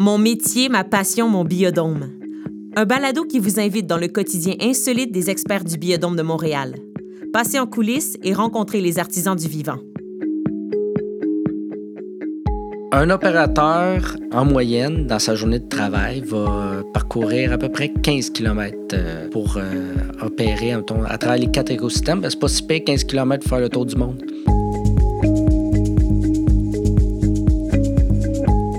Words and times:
Mon 0.00 0.16
métier, 0.16 0.68
ma 0.68 0.84
passion, 0.84 1.28
mon 1.28 1.44
biodôme. 1.44 2.10
Un 2.76 2.84
balado 2.84 3.24
qui 3.24 3.40
vous 3.40 3.58
invite 3.58 3.88
dans 3.88 3.96
le 3.96 4.06
quotidien 4.06 4.54
insolite 4.60 5.10
des 5.10 5.28
experts 5.28 5.64
du 5.64 5.76
biodôme 5.76 6.14
de 6.14 6.22
Montréal. 6.22 6.76
Passez 7.32 7.58
en 7.58 7.66
coulisses 7.66 8.16
et 8.22 8.32
rencontrez 8.32 8.80
les 8.80 9.00
artisans 9.00 9.34
du 9.34 9.48
vivant. 9.48 9.78
Un 12.92 13.10
opérateur, 13.10 14.16
en 14.32 14.44
moyenne, 14.44 15.08
dans 15.08 15.18
sa 15.18 15.34
journée 15.34 15.58
de 15.58 15.68
travail, 15.68 16.20
va 16.20 16.82
parcourir 16.94 17.52
à 17.52 17.58
peu 17.58 17.68
près 17.68 17.88
15 17.88 18.30
km 18.30 18.76
euh, 18.92 19.28
pour 19.30 19.56
euh, 19.56 19.94
opérer 20.22 20.72
à 20.72 21.18
travers 21.18 21.38
les 21.38 21.50
quatre 21.50 21.72
écosystèmes. 21.72 22.20
Ben, 22.20 22.30
c'est 22.30 22.38
pas 22.38 22.48
si 22.48 22.62
pire 22.62 22.84
15 22.86 23.02
km 23.02 23.42
pour 23.42 23.50
faire 23.50 23.60
le 23.60 23.68
tour 23.68 23.84
du 23.84 23.96
monde. 23.96 24.24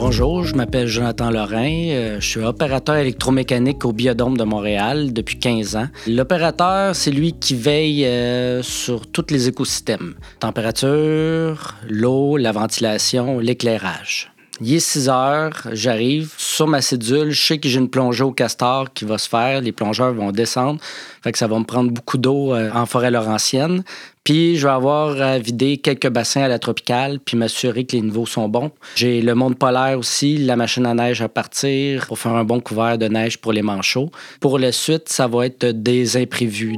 Bonjour, 0.09 0.43
je 0.43 0.55
m'appelle 0.55 0.87
Jonathan 0.87 1.29
Lorrain. 1.29 1.91
Euh, 1.91 2.19
je 2.19 2.27
suis 2.27 2.39
opérateur 2.39 2.95
électromécanique 2.95 3.85
au 3.85 3.93
Biodôme 3.93 4.37
de 4.37 4.43
Montréal 4.43 5.13
depuis 5.13 5.37
15 5.37 5.75
ans. 5.75 5.87
L'opérateur, 6.07 6.95
c'est 6.95 7.11
lui 7.11 7.33
qui 7.33 7.53
veille 7.53 8.03
euh, 8.07 8.63
sur 8.63 9.05
tous 9.05 9.27
les 9.29 9.49
écosystèmes. 9.49 10.15
Température, 10.39 11.75
l'eau, 11.87 12.37
la 12.37 12.51
ventilation, 12.51 13.37
l'éclairage. 13.37 14.31
Il 14.61 14.73
est 14.73 14.79
6 14.79 15.07
heures, 15.07 15.67
j'arrive 15.71 16.33
sur 16.37 16.67
ma 16.67 16.81
cédule, 16.81 17.31
je 17.31 17.41
sais 17.41 17.57
que 17.59 17.69
j'ai 17.69 17.79
une 17.79 17.89
plongée 17.89 18.25
au 18.25 18.31
castor 18.31 18.91
qui 18.93 19.05
va 19.05 19.17
se 19.17 19.29
faire, 19.29 19.61
les 19.61 19.71
plongeurs 19.71 20.13
vont 20.13 20.33
descendre, 20.33 20.81
fait 21.23 21.31
que 21.31 21.37
ça 21.37 21.47
va 21.47 21.57
me 21.57 21.63
prendre 21.63 21.91
beaucoup 21.91 22.17
d'eau 22.17 22.53
euh, 22.53 22.69
en 22.73 22.85
forêt 22.85 23.09
laurentienne. 23.09 23.83
Puis 24.25 24.57
je 24.57 24.67
vais 24.67 24.73
avoir 24.73 25.19
à 25.21 25.39
vider 25.39 25.77
quelques 25.77 26.09
bassins 26.09 26.41
à 26.41 26.47
la 26.49 26.59
tropicale, 26.59 27.19
puis 27.19 27.37
m'assurer 27.37 27.85
que 27.85 27.95
les 27.95 28.01
niveaux 28.01 28.25
sont 28.25 28.49
bons. 28.49 28.71
J'ai 28.95 29.21
le 29.21 29.33
monde 29.33 29.57
polaire 29.57 29.97
aussi, 29.97 30.37
la 30.37 30.57
machine 30.57 30.85
à 30.85 30.93
neige 30.93 31.21
à 31.21 31.29
partir 31.29 32.05
pour 32.07 32.19
faire 32.19 32.33
un 32.33 32.43
bon 32.43 32.59
couvert 32.59 32.97
de 32.97 33.07
neige 33.07 33.37
pour 33.37 33.53
les 33.53 33.61
manchots. 33.61 34.11
Pour 34.41 34.59
la 34.59 34.71
suite, 34.71 35.07
ça 35.07 35.27
va 35.27 35.45
être 35.45 35.65
des 35.67 36.17
imprévus. 36.17 36.77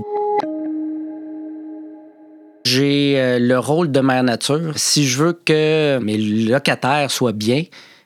J'ai 2.73 3.19
euh, 3.19 3.37
le 3.37 3.59
rôle 3.59 3.91
de 3.91 3.99
mère 3.99 4.23
nature. 4.23 4.71
Si 4.77 5.05
je 5.05 5.21
veux 5.21 5.33
que 5.33 5.99
mes 6.01 6.17
locataires 6.17 7.11
soient 7.11 7.33
bien, 7.33 7.63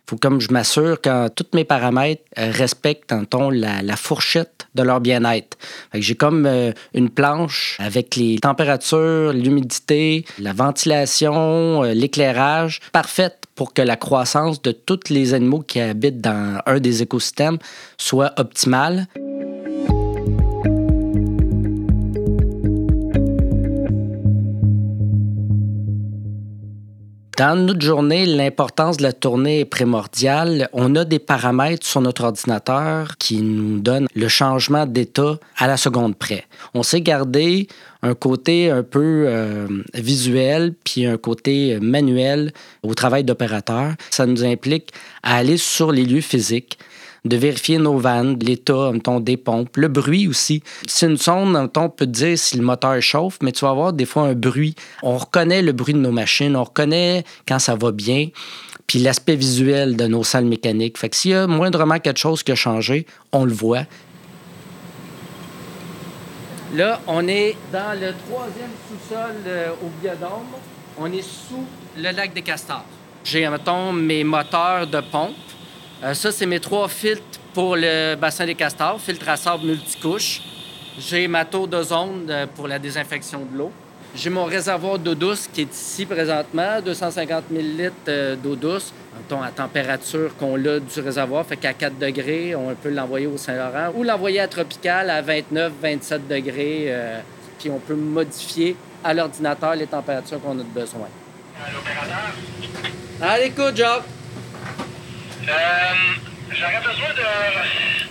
faut 0.09 0.15
comme 0.15 0.41
je 0.41 0.51
m'assure 0.51 0.99
que 0.99 1.27
tous 1.27 1.45
mes 1.53 1.65
paramètres 1.65 2.23
euh, 2.39 2.49
respectent 2.51 3.13
la, 3.51 3.83
la 3.83 3.95
fourchette 3.95 4.67
de 4.73 4.81
leur 4.81 5.01
bien-être. 5.01 5.55
J'ai 5.93 6.15
comme 6.15 6.47
euh, 6.47 6.71
une 6.95 7.11
planche 7.11 7.77
avec 7.79 8.15
les 8.15 8.39
températures, 8.39 9.33
l'humidité, 9.33 10.25
la 10.39 10.53
ventilation, 10.53 11.83
l'éclairage, 11.83 12.79
parfaite 12.91 13.45
pour 13.53 13.71
que 13.71 13.83
la 13.83 13.97
croissance 13.97 14.63
de 14.63 14.71
tous 14.71 15.11
les 15.11 15.35
animaux 15.35 15.61
qui 15.61 15.79
habitent 15.79 16.21
dans 16.21 16.59
un 16.65 16.79
des 16.79 17.03
écosystèmes 17.03 17.59
soit 17.97 18.33
optimale. 18.39 19.05
Dans 27.37 27.59
notre 27.59 27.81
journée, 27.81 28.25
l'importance 28.25 28.95
de 28.95 29.03
la 29.03 29.11
tournée 29.11 29.59
est 29.59 29.65
primordiale. 29.65 30.69
On 30.71 30.95
a 30.95 31.03
des 31.03 31.19
paramètres 31.19 31.85
sur 31.85 31.99
notre 31.99 32.23
ordinateur 32.23 33.17
qui 33.17 33.41
nous 33.41 33.81
donnent 33.81 34.07
le 34.15 34.27
changement 34.29 34.85
d'état 34.85 35.37
à 35.57 35.67
la 35.67 35.75
seconde 35.75 36.15
près. 36.15 36.45
On 36.73 36.81
sait 36.81 37.01
garder 37.01 37.67
un 38.05 38.13
côté 38.13 38.69
un 38.69 38.83
peu 38.83 39.25
euh, 39.27 39.67
visuel 39.95 40.73
puis 40.83 41.05
un 41.05 41.17
côté 41.17 41.79
manuel 41.81 42.53
au 42.83 42.93
travail 42.93 43.23
d'opérateur. 43.23 43.93
Ça 44.11 44.25
nous 44.27 44.43
implique 44.43 44.91
à 45.23 45.37
aller 45.37 45.57
sur 45.57 45.91
les 45.91 46.05
lieux 46.05 46.21
physiques, 46.21 46.77
de 47.25 47.35
vérifier 47.35 47.79
nos 47.79 47.97
vannes, 47.97 48.37
l'état 48.39 48.91
des 49.21 49.37
pompes, 49.37 49.75
le 49.77 49.87
bruit 49.87 50.27
aussi. 50.27 50.61
C'est 50.85 51.07
une 51.07 51.17
sonde, 51.17 51.71
on 51.75 51.89
peut 51.89 52.05
dire 52.05 52.37
si 52.37 52.57
le 52.57 52.63
moteur 52.63 53.01
chauffe, 53.01 53.39
mais 53.41 53.51
tu 53.51 53.65
vas 53.65 53.71
avoir 53.71 53.91
des 53.91 54.05
fois 54.05 54.23
un 54.27 54.33
bruit. 54.33 54.75
On 55.01 55.17
reconnaît 55.17 55.63
le 55.63 55.71
bruit 55.71 55.95
de 55.95 55.99
nos 55.99 56.11
machines, 56.11 56.55
on 56.55 56.63
reconnaît 56.63 57.23
quand 57.47 57.59
ça 57.59 57.75
va 57.75 57.91
bien 57.91 58.27
puis 58.87 58.99
l'aspect 58.99 59.35
visuel 59.35 59.95
de 59.95 60.05
nos 60.05 60.23
salles 60.23 60.45
mécaniques. 60.45 60.99
Fait 60.99 61.09
que 61.09 61.15
s'il 61.15 61.31
y 61.31 61.33
a 61.33 61.47
moindrement 61.47 61.97
quelque 61.97 62.19
chose 62.19 62.43
qui 62.43 62.51
a 62.51 62.55
changé, 62.55 63.07
on 63.31 63.43
le 63.43 63.51
voit. 63.51 63.85
Là, 66.75 66.99
on 67.07 67.27
est 67.27 67.55
dans 67.71 67.99
le 67.99 68.13
troisième 68.27 68.71
sous-sol 68.87 69.35
euh, 69.47 69.69
au 69.81 69.89
biodôme. 70.01 70.47
On 70.97 71.11
est 71.11 71.21
sous 71.21 71.65
le 71.97 72.11
lac 72.11 72.33
des 72.33 72.41
Castors. 72.41 72.85
J'ai, 73.23 73.47
mettons, 73.49 73.91
mes 73.91 74.23
moteurs 74.23 74.85
de 74.85 75.01
pompe 75.01 75.35
euh, 76.03 76.13
ça, 76.13 76.31
c'est 76.31 76.45
mes 76.45 76.59
trois 76.59 76.87
filtres 76.87 77.39
pour 77.53 77.75
le 77.75 78.15
bassin 78.15 78.45
des 78.45 78.55
castors, 78.55 78.99
filtre 78.99 79.29
à 79.29 79.37
sable 79.37 79.65
multicouche. 79.65 80.41
J'ai 80.99 81.27
ma 81.27 81.45
tour 81.45 81.67
d'ozone 81.67 82.27
euh, 82.29 82.45
pour 82.53 82.67
la 82.67 82.77
désinfection 82.79 83.47
de 83.51 83.57
l'eau. 83.57 83.71
J'ai 84.13 84.29
mon 84.29 84.45
réservoir 84.45 84.99
d'eau 84.99 85.15
douce 85.15 85.47
qui 85.51 85.61
est 85.61 85.73
ici 85.73 86.05
présentement, 86.05 86.81
250 86.83 87.45
000 87.51 87.91
euh, 88.07 88.35
d'eau 88.35 88.55
douce. 88.55 88.93
Mettons, 89.17 89.41
à 89.41 89.49
température 89.49 90.35
qu'on 90.37 90.55
a 90.55 90.79
du 90.79 90.99
réservoir, 90.99 91.45
fait 91.45 91.57
qu'à 91.57 91.73
4 91.73 91.97
degrés, 91.97 92.55
on 92.55 92.73
peut 92.75 92.89
l'envoyer 92.89 93.27
au 93.27 93.37
Saint-Laurent 93.37 93.93
ou 93.95 94.03
l'envoyer 94.03 94.39
à 94.39 94.47
Tropical 94.47 95.09
à 95.09 95.21
29, 95.21 95.73
27 95.81 96.27
degrés. 96.27 96.93
puis 97.59 97.69
on 97.69 97.79
peut 97.79 97.95
modifier 97.95 98.75
à 99.03 99.13
l'ordinateur 99.13 99.75
les 99.75 99.87
températures 99.87 100.41
qu'on 100.41 100.59
a 100.59 100.63
besoin. 100.63 101.07
À 103.21 103.39
l'écoute, 103.39 103.77
Job. 103.77 104.03
Euh, 105.47 105.53
J'aurais 106.51 106.79
besoin 106.79 107.09
de, 107.09 107.21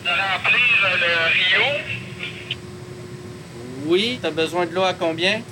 de, 0.04 0.08
remplir 0.08 0.60
le 1.00 1.12
Rio. 1.32 1.66
Oui, 3.86 4.18
t'as 4.22 4.30
besoin 4.30 4.66
de 4.66 4.74
l'eau 4.74 4.82
à 4.82 4.94
combien? 4.94 5.42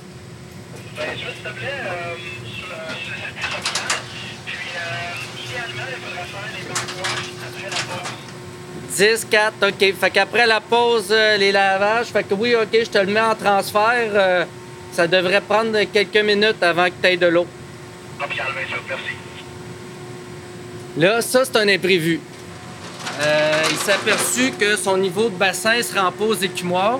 Ben, 0.97 1.09
s'il 1.17 1.25
te 1.25 1.49
plaît, 1.49 1.81
euh, 1.85 2.15
sur, 2.45 2.67
sur 2.67 3.15
cette 3.15 3.35
puissance 3.35 3.73
Puis, 4.45 4.55
euh, 4.75 5.45
idéalement, 5.45 5.67
il 5.67 5.67
faudrait 5.67 5.73
faire 5.73 5.73
les 5.73 5.81
blancoirs 5.81 5.81
après 5.81 5.81
la 5.81 5.81
pause. 5.81 5.82
10, 8.95 9.25
4, 9.29 9.53
OK. 9.67 9.93
Fait 9.99 10.09
qu'après 10.11 10.45
la 10.45 10.61
pause, 10.61 11.07
euh, 11.09 11.37
les 11.37 11.51
lavages, 11.51 12.07
fait 12.07 12.23
que 12.23 12.33
oui, 12.35 12.53
OK, 12.55 12.69
je 12.71 12.89
te 12.89 12.97
le 12.99 13.07
mets 13.07 13.19
en 13.19 13.35
transfert. 13.35 14.11
Euh, 14.13 14.45
ça 14.91 15.07
devrait 15.07 15.41
prendre 15.41 15.77
quelques 15.91 16.17
minutes 16.17 16.61
avant 16.61 16.85
que 16.85 16.93
tu 17.01 17.07
aies 17.07 17.17
de 17.17 17.25
l'eau. 17.25 17.47
Ah. 18.19 18.25
Là, 20.97 21.21
ça, 21.21 21.43
c'est 21.43 21.57
un 21.57 21.67
imprévu. 21.67 22.19
Euh, 23.19 23.63
il 23.71 23.77
s'est 23.77 23.93
aperçu 23.93 24.51
que 24.51 24.75
son 24.75 24.97
niveau 24.97 25.29
de 25.29 25.35
bassin 25.35 25.81
se 25.81 25.93
pas 25.93 26.11
aux 26.19 26.35
écumoires. 26.35 26.99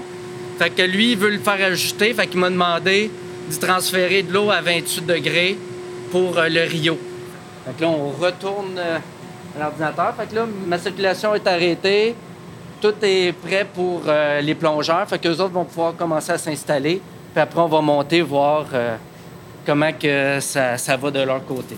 Fait 0.58 0.72
que 0.72 0.82
lui, 0.82 1.12
il 1.12 1.18
veut 1.18 1.30
le 1.30 1.40
faire 1.40 1.64
ajuster. 1.64 2.14
Fait 2.16 2.26
qu'il 2.26 2.40
m'a 2.40 2.50
demandé 2.50 3.12
de 3.52 3.56
transférer 3.56 4.24
de 4.24 4.34
l'eau 4.34 4.50
à 4.50 4.62
28 4.62 5.06
degrés 5.06 5.58
pour 6.12 6.42
le 6.42 6.68
Rio. 6.68 6.98
Fait 7.66 7.74
que 7.78 7.82
là, 7.82 7.88
on 7.88 8.10
retourne 8.10 8.78
euh, 8.78 8.98
à 9.56 9.64
l'ordinateur. 9.64 10.16
Fait 10.16 10.28
que 10.28 10.36
là, 10.36 10.46
ma 10.68 10.78
circulation 10.78 11.34
est 11.36 11.48
arrêtée. 11.48 12.16
Tout 12.82 12.94
est 13.02 13.32
prêt 13.32 13.66
pour 13.74 14.02
les 14.42 14.56
plongeurs. 14.56 15.08
Fait 15.08 15.18
qu'eux 15.18 15.40
autres 15.40 15.54
vont 15.54 15.64
pouvoir 15.64 15.96
commencer 15.96 16.34
à 16.34 16.38
s'installer. 16.38 17.02
Puis 17.34 17.42
après, 17.42 17.62
on 17.62 17.70
va 17.70 17.80
monter 17.80 18.22
voir 18.22 18.66
comment 19.66 19.94
que 19.94 20.42
ça, 20.42 20.78
ça 20.78 20.98
va 20.98 21.10
de 21.10 21.22
leur 21.22 21.46
côté. 21.46 21.78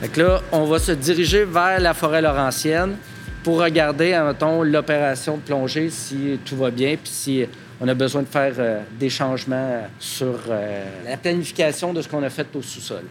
Fait 0.00 0.16
là, 0.20 0.40
on 0.52 0.64
va 0.64 0.78
se 0.78 0.92
diriger 0.92 1.44
vers 1.44 1.80
la 1.80 1.92
forêt 1.92 2.22
laurentienne 2.22 2.96
pour 3.42 3.58
regarder, 3.58 4.16
mettons, 4.24 4.62
l'opération 4.62 5.36
de 5.36 5.42
plongée, 5.42 5.90
si 5.90 6.38
tout 6.44 6.56
va 6.56 6.70
bien, 6.70 6.96
puis 6.96 7.10
si 7.10 7.46
on 7.80 7.88
a 7.88 7.94
besoin 7.94 8.22
de 8.22 8.28
faire 8.28 8.54
euh, 8.58 8.80
des 8.98 9.10
changements 9.10 9.82
sur 9.98 10.38
euh, 10.48 10.84
la 11.04 11.16
planification 11.16 11.92
de 11.92 12.02
ce 12.02 12.08
qu'on 12.08 12.22
a 12.22 12.30
fait 12.30 12.46
au 12.54 12.62
sous-sol. 12.62 13.04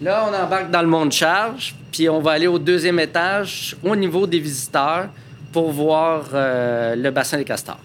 Là, 0.00 0.28
on 0.28 0.34
embarque 0.34 0.70
dans 0.70 0.82
le 0.82 0.88
monde 0.88 1.12
charge, 1.12 1.74
puis 1.92 2.08
on 2.08 2.20
va 2.20 2.32
aller 2.32 2.46
au 2.46 2.58
deuxième 2.58 2.98
étage, 2.98 3.76
au 3.82 3.94
niveau 3.94 4.26
des 4.26 4.40
visiteurs, 4.40 5.08
pour 5.52 5.70
voir 5.70 6.24
euh, 6.34 6.96
le 6.96 7.10
bassin 7.10 7.38
des 7.38 7.44
castors. 7.44 7.80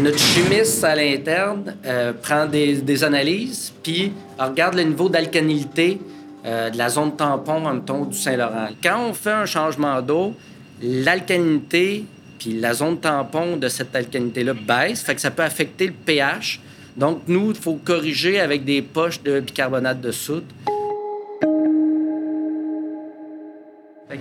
Notre 0.00 0.18
chimiste 0.18 0.82
à 0.82 0.94
l'interne 0.94 1.76
prend 2.22 2.46
des, 2.46 3.04
analyses, 3.04 3.72
puis 3.82 4.12
regarde 4.38 4.74
le 4.74 4.82
niveau 4.82 5.08
d'alcanilité 5.08 6.00
euh, 6.46 6.70
de 6.70 6.78
la 6.78 6.88
zone 6.88 7.16
tampon, 7.16 7.66
en 7.66 7.80
ton 7.80 8.04
du 8.04 8.16
Saint-Laurent. 8.16 8.68
Quand 8.80 9.00
on 9.08 9.12
fait 9.12 9.32
un 9.32 9.46
changement 9.46 10.00
d'eau, 10.00 10.32
l'alcalinité 10.80 12.04
puis 12.38 12.58
la 12.58 12.74
zone 12.74 12.98
tampon 12.98 13.56
de 13.56 13.68
cette 13.68 13.94
alcalinité-là 13.94 14.54
baisse, 14.54 15.02
fait 15.02 15.14
que 15.14 15.20
ça 15.20 15.30
peut 15.30 15.42
affecter 15.42 15.86
le 15.86 15.92
pH. 15.92 16.60
Donc, 16.96 17.22
nous, 17.26 17.50
il 17.50 17.56
faut 17.56 17.74
corriger 17.74 18.40
avec 18.40 18.64
des 18.64 18.80
poches 18.82 19.22
de 19.22 19.40
bicarbonate 19.40 20.00
de 20.00 20.10
soude. 20.10 20.44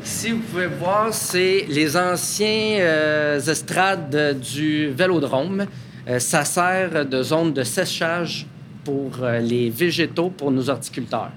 ici, 0.03 0.31
vous 0.31 0.39
pouvez 0.39 0.67
voir, 0.67 1.13
c'est 1.13 1.65
les 1.67 1.97
anciens 1.97 2.77
euh, 2.79 3.39
estrades 3.39 4.39
du 4.39 4.89
vélodrome. 4.89 5.65
Euh, 6.07 6.19
ça 6.19 6.45
sert 6.45 7.05
de 7.05 7.23
zone 7.23 7.53
de 7.53 7.63
séchage 7.63 8.45
pour 8.83 9.11
euh, 9.21 9.39
les 9.39 9.69
végétaux 9.69 10.29
pour 10.29 10.51
nos 10.51 10.69
horticulteurs. 10.69 11.31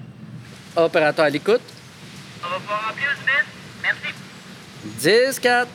Opérateur 0.75 1.25
à 1.25 1.29
l'écoute. 1.29 1.61
On 2.43 2.49
va 2.49 2.59
pouvoir 2.59 2.87
remplir 2.89 3.07
le 3.09 3.89
10. 5.01 5.01
Merci. 5.01 5.33
10, 5.33 5.39
4. 5.39 5.67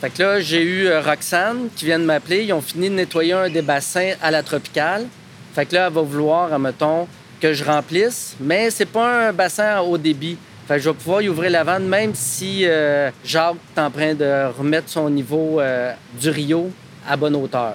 Fait 0.00 0.10
que 0.10 0.22
là, 0.22 0.40
j'ai 0.40 0.62
eu 0.62 0.86
euh, 0.86 1.00
Roxane 1.00 1.68
qui 1.74 1.86
vient 1.86 1.98
de 1.98 2.04
m'appeler. 2.04 2.44
Ils 2.44 2.52
ont 2.52 2.60
fini 2.60 2.90
de 2.90 2.94
nettoyer 2.94 3.32
un 3.32 3.48
des 3.48 3.62
bassins 3.62 4.12
à 4.20 4.30
la 4.30 4.42
tropicale. 4.42 5.06
Fait 5.54 5.64
que 5.64 5.74
là, 5.74 5.86
elle 5.86 5.92
va 5.92 6.02
vouloir, 6.02 6.58
mettons, 6.58 7.08
que 7.40 7.52
je 7.52 7.64
remplisse, 7.64 8.36
mais 8.40 8.70
c'est 8.70 8.86
pas 8.86 9.28
un 9.28 9.32
bassin 9.32 9.76
à 9.76 9.82
haut 9.82 9.98
débit. 9.98 10.36
Fait 10.66 10.76
que 10.76 10.80
je 10.80 10.90
vais 10.90 10.96
pouvoir 10.96 11.22
y 11.22 11.28
ouvrir 11.28 11.50
la 11.50 11.62
vanne 11.64 11.86
même 11.86 12.12
si 12.14 12.64
euh, 12.64 13.10
Jacques 13.24 13.54
est 13.76 13.80
en 13.80 13.90
train 13.90 14.14
de 14.14 14.50
remettre 14.58 14.88
son 14.88 15.08
niveau 15.08 15.60
euh, 15.60 15.92
du 16.20 16.28
Rio 16.30 16.70
à 17.08 17.16
bonne 17.16 17.36
hauteur. 17.36 17.74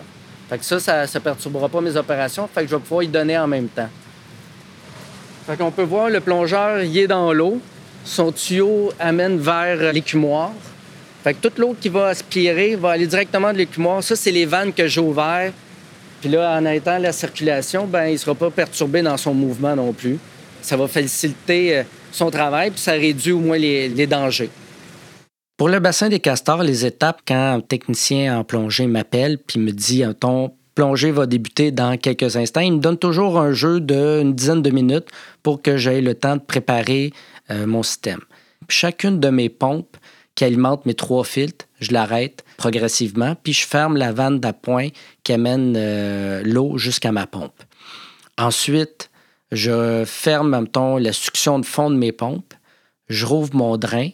Fait 0.49 0.57
que 0.57 0.65
ça, 0.65 0.79
ça 0.79 1.05
ne 1.05 1.23
perturbera 1.23 1.69
pas 1.69 1.79
mes 1.79 1.95
opérations. 1.95 2.49
Fait 2.53 2.63
que 2.63 2.69
je 2.69 2.75
vais 2.75 2.81
pouvoir 2.81 3.03
y 3.03 3.07
donner 3.07 3.37
en 3.37 3.47
même 3.47 3.69
temps. 3.69 3.89
Fait 5.47 5.55
qu'on 5.57 5.71
peut 5.71 5.83
voir 5.83 6.09
le 6.09 6.19
plongeur, 6.19 6.81
il 6.81 6.97
est 6.97 7.07
dans 7.07 7.31
l'eau. 7.31 7.59
Son 8.03 8.31
tuyau 8.31 8.91
amène 8.99 9.39
vers 9.39 9.93
l'écumoire. 9.93 10.51
Fait 11.23 11.33
que 11.33 11.39
toute 11.39 11.59
l'eau 11.59 11.75
qui 11.79 11.89
va 11.89 12.07
aspirer 12.07 12.75
va 12.75 12.91
aller 12.91 13.05
directement 13.05 13.53
de 13.53 13.57
l'écumoire. 13.57 14.03
Ça, 14.03 14.15
c'est 14.15 14.31
les 14.31 14.45
vannes 14.45 14.73
que 14.73 14.87
j'ai 14.87 15.01
ouvertes. 15.01 15.53
Puis 16.19 16.29
là, 16.29 16.57
en 16.57 16.65
étant 16.65 16.97
la 16.97 17.11
circulation, 17.11 17.87
ben 17.87 18.07
il 18.07 18.13
ne 18.13 18.17
sera 18.17 18.35
pas 18.35 18.49
perturbé 18.49 19.01
dans 19.01 19.17
son 19.17 19.33
mouvement 19.33 19.75
non 19.75 19.93
plus. 19.93 20.19
Ça 20.61 20.77
va 20.77 20.87
faciliter 20.87 21.77
euh, 21.77 21.83
son 22.11 22.29
travail, 22.29 22.71
puis 22.71 22.79
ça 22.79 22.91
réduit 22.91 23.31
au 23.31 23.39
moins 23.39 23.57
les, 23.57 24.07
dangers. 24.07 24.49
Pour 25.57 25.69
le 25.69 25.79
bassin 25.79 26.09
des 26.09 26.19
castors, 26.19 26.63
les 26.63 26.85
étapes, 26.85 27.21
quand 27.27 27.55
un 27.55 27.61
technicien 27.61 28.37
en 28.37 28.43
plongée 28.43 28.87
m'appelle 28.87 29.37
puis 29.39 29.59
me 29.59 29.71
dit 29.71 30.03
ton 30.19 30.51
plongée 30.75 31.11
va 31.11 31.25
débuter 31.25 31.71
dans 31.71 31.97
quelques 31.97 32.35
instants, 32.35 32.61
il 32.61 32.73
me 32.73 32.79
donne 32.79 32.97
toujours 32.97 33.39
un 33.39 33.51
jeu 33.51 33.79
d'une 33.79 34.33
dizaine 34.33 34.61
de 34.61 34.69
minutes 34.69 35.07
pour 35.43 35.61
que 35.61 35.77
j'aie 35.77 36.01
le 36.01 36.15
temps 36.15 36.35
de 36.35 36.41
préparer 36.41 37.13
euh, 37.49 37.65
mon 37.65 37.83
système. 37.83 38.21
Puis 38.67 38.77
chacune 38.77 39.19
de 39.19 39.29
mes 39.29 39.49
pompes 39.49 39.97
qui 40.35 40.43
alimente 40.43 40.85
mes 40.85 40.93
trois 40.93 41.23
filtres, 41.23 41.65
je 41.79 41.91
l'arrête 41.91 42.43
progressivement, 42.57 43.35
puis 43.35 43.53
je 43.53 43.65
ferme 43.65 43.97
la 43.97 44.11
vanne 44.11 44.39
d'appoint 44.39 44.89
qui 45.23 45.33
amène 45.33 45.75
euh, 45.77 46.41
l'eau 46.43 46.77
jusqu'à 46.77 47.11
ma 47.11 47.27
pompe. 47.27 47.63
Ensuite, 48.37 49.09
je 49.51 50.03
ferme, 50.05 50.57
mettons, 50.57 50.97
la 50.97 51.13
succion 51.13 51.59
de 51.59 51.65
fond 51.65 51.89
de 51.89 51.95
mes 51.95 52.11
pompes, 52.11 52.53
je 53.09 53.25
rouvre 53.25 53.53
mon 53.55 53.77
drain 53.77 54.09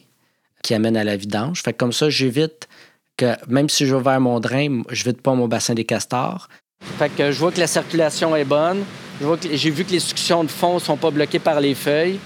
qui 0.62 0.74
amène 0.74 0.96
à 0.96 1.04
la 1.04 1.16
vidange. 1.16 1.62
Fait 1.62 1.72
comme 1.72 1.92
ça, 1.92 2.10
j'évite 2.10 2.68
que, 3.16 3.34
même 3.48 3.68
si 3.68 3.86
j'ai 3.86 3.94
ouvert 3.94 4.20
mon 4.20 4.40
drain, 4.40 4.82
je 4.90 5.04
vide 5.04 5.20
pas 5.20 5.34
mon 5.34 5.46
bassin 5.46 5.74
des 5.74 5.84
castors. 5.84 6.48
Fait 6.98 7.08
que 7.08 7.30
je 7.30 7.38
vois 7.38 7.52
que 7.52 7.60
la 7.60 7.66
circulation 7.66 8.34
est 8.34 8.44
bonne. 8.44 8.84
J'ai 9.52 9.70
vu 9.70 9.84
que 9.84 9.92
les 9.92 10.00
suctions 10.00 10.44
de 10.44 10.50
fond 10.50 10.78
sont 10.78 10.96
pas 10.96 11.10
bloquées 11.10 11.38
par 11.38 11.60
les 11.60 11.74
feuilles. 11.74 12.18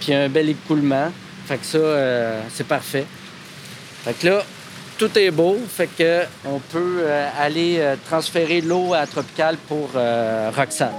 Puis 0.00 0.14
un 0.14 0.28
bel 0.28 0.48
écoulement. 0.48 1.10
Fait 1.46 1.58
que 1.58 1.64
ça, 1.64 1.78
euh, 1.78 2.42
c'est 2.52 2.66
parfait. 2.66 3.06
Fait 4.08 4.14
que 4.14 4.26
là, 4.26 4.42
tout 4.96 5.18
est 5.18 5.30
beau. 5.30 5.58
Fait 5.68 5.86
que 5.86 6.22
on 6.46 6.60
peut 6.60 7.00
euh, 7.02 7.28
aller 7.38 7.76
euh, 7.78 7.94
transférer 8.06 8.62
l'eau 8.62 8.94
à 8.94 9.06
Tropical 9.06 9.58
pour 9.68 9.90
euh, 9.96 10.50
Roxane. 10.56 10.94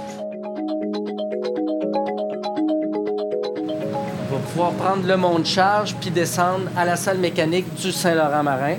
On 4.30 4.34
va 4.34 4.38
pouvoir 4.52 4.72
prendre 4.74 5.08
le 5.08 5.16
mont 5.16 5.40
de 5.40 5.44
charge 5.44 5.96
puis 6.00 6.10
descendre 6.10 6.70
à 6.76 6.84
la 6.84 6.94
salle 6.94 7.18
mécanique 7.18 7.74
du 7.74 7.90
Saint-Laurent-Marin. 7.90 8.76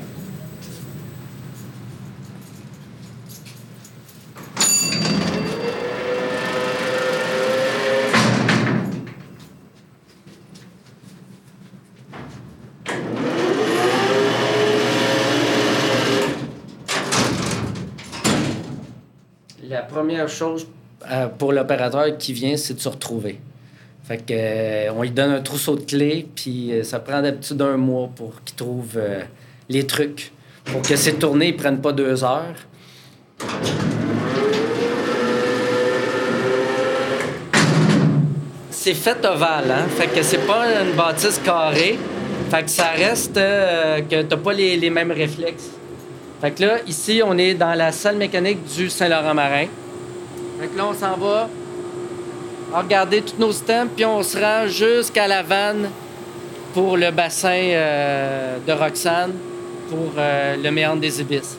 Première 19.92 20.30
chose 20.30 20.68
euh, 21.12 21.28
pour 21.28 21.52
l'opérateur 21.52 22.18
qui 22.18 22.34
vient, 22.34 22.56
c'est 22.58 22.76
de 22.76 22.80
se 22.80 22.90
retrouver. 22.90 23.40
Fait 24.04 24.18
que, 24.18 24.24
euh, 24.32 24.94
on 24.96 25.02
lui 25.02 25.12
donne 25.12 25.32
un 25.32 25.42
trousseau 25.42 25.76
de 25.76 25.82
clés, 25.82 26.28
puis 26.34 26.72
euh, 26.72 26.84
ça 26.84 27.00
prend 27.00 27.22
d'habitude 27.22 27.62
un 27.62 27.78
mois 27.78 28.10
pour 28.16 28.42
qu'il 28.44 28.56
trouve 28.56 29.00
les 29.70 29.86
trucs. 29.86 30.32
Pour 30.66 30.82
que 30.82 30.96
ces 30.96 31.16
tournées 31.16 31.52
ne 31.52 31.58
prennent 31.58 31.82
pas 31.82 31.92
deux 31.92 32.24
heures. 32.24 32.56
C'est 38.70 38.94
fait 38.94 39.26
ovale, 39.26 39.72
hein? 39.72 39.88
Fait 39.90 40.08
que 40.08 40.24
c'est 40.24 40.46
pas 40.46 40.66
une 40.82 40.94
bâtisse 40.96 41.40
carrée. 41.44 41.98
Fait 42.50 42.64
que 42.64 42.70
ça 42.70 42.90
reste 42.90 43.36
que 43.36 44.22
t'as 44.24 44.38
pas 44.38 44.54
les 44.54 44.90
mêmes 44.90 45.12
réflexes. 45.12 45.70
Fait 46.42 46.52
que 46.52 46.64
là, 46.64 46.78
ici, 46.88 47.22
on 47.24 47.38
est 47.38 47.54
dans 47.54 47.76
la 47.76 47.92
salle 47.92 48.18
mécanique 48.18 48.64
du 48.76 48.90
Saint-Laurent-Marin. 48.90 49.68
Fait 50.60 50.68
que 50.68 50.76
là, 50.76 50.88
on 50.88 50.94
s'en 50.94 51.16
va 51.16 51.48
regarder 52.74 53.22
tous 53.22 53.38
nos 53.38 53.52
systèmes, 53.52 53.90
puis 53.90 54.06
on 54.06 54.24
se 54.24 54.38
rend 54.40 54.66
jusqu'à 54.66 55.28
la 55.28 55.44
vanne 55.44 55.90
pour 56.74 56.98
le 56.98 57.12
bassin 57.12 57.54
euh, 57.54 58.58
de 58.66 58.72
Roxane, 58.72 59.34
pour 59.90 60.14
euh, 60.18 60.56
le 60.56 60.72
méandre 60.72 61.02
des 61.02 61.22
Ibis. 61.22 61.58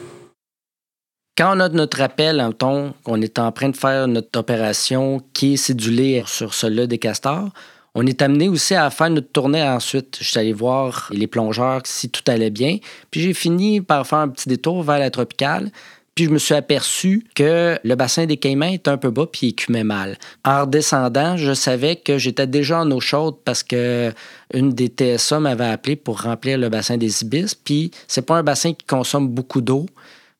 Quand 1.38 1.56
on 1.56 1.61
a 1.61 1.69
notre 1.69 2.00
appel, 2.00 2.44
mettons, 2.44 2.93
qu'on 3.05 3.23
est 3.23 3.38
en 3.38 3.52
train 3.52 3.69
de 3.69 3.76
faire 3.76 4.08
notre 4.08 4.37
opération 4.38 5.20
qui 5.32 5.55
est 5.55 5.56
cédulée 5.58 6.25
sur 6.26 6.55
celle-là 6.55 6.87
des 6.87 6.99
castors, 6.99 7.50
on 7.94 8.06
est 8.06 8.23
amené 8.23 8.49
aussi 8.49 8.75
à 8.75 8.89
faire 8.91 9.11
notre 9.11 9.31
tournée 9.31 9.62
ensuite. 9.62 10.19
Je 10.21 10.25
suis 10.25 10.39
allé 10.39 10.53
voir 10.53 11.09
les 11.12 11.27
plongeurs 11.27 11.83
si 11.85 12.09
tout 12.09 12.23
allait 12.27 12.50
bien. 12.50 12.79
Puis 13.11 13.21
j'ai 13.21 13.35
fini 13.35 13.81
par 13.81 14.06
faire 14.06 14.19
un 14.19 14.29
petit 14.29 14.49
détour 14.49 14.83
vers 14.83 14.99
la 14.99 15.11
tropicale. 15.11 15.71
Puis 16.15 16.27
je 16.27 16.31
me 16.31 16.39
suis 16.39 16.55
aperçu 16.55 17.25
que 17.35 17.79
le 17.83 17.94
bassin 17.94 18.27
des 18.27 18.37
Caïmans 18.37 18.73
était 18.73 18.91
un 18.91 18.99
peu 18.99 19.11
bas 19.11 19.27
puis 19.27 19.47
il 19.47 19.50
écumait 19.50 19.85
mal. 19.85 20.19
En 20.44 20.62
redescendant, 20.62 21.39
je 21.39 21.55
savais 21.55 21.97
que 21.97 22.19
j'étais 22.19 22.47
déjà 22.47 22.81
en 22.81 22.91
eau 22.91 23.00
chaude 23.00 23.37
parce 23.44 23.62
que 23.62 24.12
une 24.53 24.73
des 24.73 24.89
TSA 24.89 25.41
m'avait 25.41 25.65
appelé 25.65 25.97
pour 25.97 26.23
remplir 26.23 26.59
le 26.59 26.69
bassin 26.69 26.99
des 26.99 27.23
Ibis. 27.23 27.55
Puis 27.55 27.93
c'est 28.09 28.27
pas 28.27 28.37
un 28.37 28.43
bassin 28.43 28.75
qui 28.75 28.87
consomme 28.87 29.29
beaucoup 29.29 29.62
d'eau. 29.62 29.87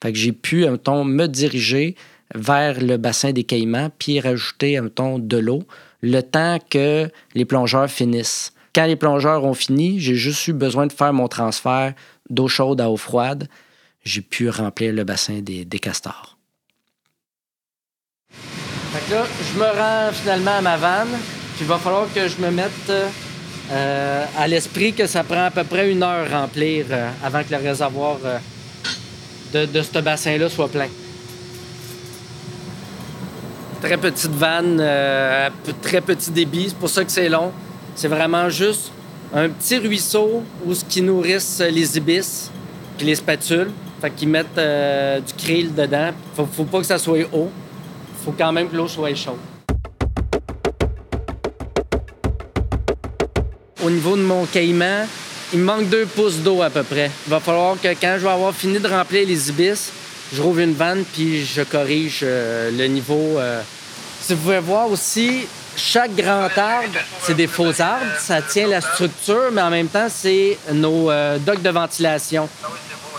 Fait 0.02 0.12
que 0.12 0.19
j'ai 0.19 0.32
pu, 0.32 0.66
mettons, 0.66 1.04
me 1.04 1.26
diriger 1.26 1.96
vers 2.34 2.81
le 2.81 2.96
bassin 2.99 3.32
des 3.32 3.44
Caïmans 3.44 3.90
puis 3.99 4.20
rajouter, 4.20 4.78
mettons, 4.81 5.19
de 5.19 5.37
l'eau 5.38 5.64
le 6.02 6.20
temps 6.20 6.58
que 6.69 7.10
les 7.34 7.44
plongeurs 7.44 7.88
finissent. 7.88 8.52
Quand 8.75 8.87
les 8.87 8.97
plongeurs 8.97 9.44
ont 9.44 9.54
fini, 9.54 10.00
j'ai 10.00 10.14
juste 10.14 10.47
eu 10.49 10.52
besoin 10.52 10.87
de 10.87 10.92
faire 10.92 11.12
mon 11.12 11.28
transfert 11.28 11.94
d'eau 12.28 12.49
chaude 12.49 12.80
à 12.80 12.90
eau 12.90 12.97
froide. 12.97 13.49
J'ai 14.04 14.23
pu 14.23 14.49
remplir 14.49 14.92
le 14.92 15.04
bassin 15.04 15.40
des, 15.40 15.64
castors. 15.78 16.37
Fait 18.30 19.09
que 19.09 19.14
là, 19.14 19.25
je 19.52 19.59
me 19.59 19.64
rends 19.64 20.12
finalement 20.12 20.56
à 20.56 20.61
ma 20.61 20.76
vanne. 20.76 21.18
Il 21.61 21.66
va 21.66 21.78
falloir 21.78 22.12
que 22.12 22.26
je 22.26 22.37
me 22.38 22.50
mette 22.50 22.92
euh, 23.71 24.25
à 24.37 24.49
l'esprit 24.49 24.92
que 24.92 25.06
ça 25.06 25.23
prend 25.23 25.44
à 25.44 25.50
peu 25.50 25.62
près 25.62 25.92
une 25.92 26.02
heure 26.02 26.28
remplir 26.28 26.87
euh, 26.90 27.11
avant 27.23 27.44
que 27.44 27.54
le 27.54 27.59
réservoir 27.59 28.18
euh, 28.25 29.66
de 29.66 29.82
ce 29.82 29.99
bassin-là 30.00 30.49
soit 30.49 30.68
plein. 30.68 30.88
Très 33.82 33.96
petite 33.96 34.30
vanne, 34.30 34.78
euh, 34.80 35.50
très 35.82 36.00
petit 36.00 36.30
débit, 36.30 36.66
c'est 36.68 36.76
pour 36.76 36.88
ça 36.88 37.04
que 37.04 37.10
c'est 37.10 37.28
long. 37.28 37.50
C'est 37.96 38.06
vraiment 38.06 38.48
juste 38.48 38.92
un 39.34 39.48
petit 39.48 39.76
ruisseau 39.76 40.44
où 40.64 40.72
ce 40.72 40.84
qui 40.84 41.02
nourrissent 41.02 41.60
les 41.68 41.98
ibis 41.98 42.48
puis 42.96 43.08
les 43.08 43.16
spatules. 43.16 43.72
Fait 44.00 44.10
qu'ils 44.10 44.28
mettent 44.28 44.56
euh, 44.56 45.18
du 45.18 45.34
krill 45.34 45.74
dedans. 45.74 46.10
Faut, 46.36 46.46
faut 46.46 46.62
pas 46.62 46.78
que 46.78 46.86
ça 46.86 46.96
soit 46.96 47.26
haut. 47.32 47.50
Faut 48.24 48.32
quand 48.38 48.52
même 48.52 48.68
que 48.68 48.76
l'eau 48.76 48.86
soit 48.86 49.16
chaude. 49.16 49.34
Au 53.84 53.90
niveau 53.90 54.16
de 54.16 54.22
mon 54.22 54.46
caïman, 54.46 55.08
il 55.52 55.58
me 55.58 55.64
manque 55.64 55.88
deux 55.88 56.06
pouces 56.06 56.38
d'eau 56.38 56.62
à 56.62 56.70
peu 56.70 56.84
près. 56.84 57.10
Il 57.26 57.30
va 57.30 57.40
falloir 57.40 57.74
que 57.80 57.88
quand 58.00 58.14
je 58.16 58.22
vais 58.22 58.32
avoir 58.32 58.54
fini 58.54 58.78
de 58.78 58.86
remplir 58.86 59.26
les 59.26 59.48
ibis, 59.50 59.90
je 60.32 60.40
rouvre 60.42 60.60
une 60.60 60.72
vanne 60.74 61.04
puis 61.12 61.44
je 61.44 61.62
corrige 61.62 62.20
euh, 62.22 62.70
le 62.70 62.86
niveau. 62.86 63.38
euh. 63.38 63.60
Si 64.20 64.34
vous 64.34 64.40
pouvez 64.42 64.60
voir 64.60 64.90
aussi, 64.90 65.46
chaque 65.76 66.14
grand 66.14 66.48
arbre, 66.56 66.98
c'est 67.20 67.34
des 67.34 67.46
faux 67.46 67.80
arbres. 67.80 68.06
Ça 68.18 68.40
tient 68.40 68.68
la 68.68 68.80
structure, 68.80 69.50
mais 69.52 69.62
en 69.62 69.70
même 69.70 69.88
temps, 69.88 70.06
c'est 70.08 70.56
nos 70.72 71.10
euh, 71.10 71.38
docks 71.38 71.62
de 71.62 71.70
ventilation. 71.70 72.48